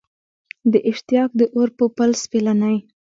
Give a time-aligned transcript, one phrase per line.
[0.71, 2.77] د اشتیاق د اور په پل سپېلني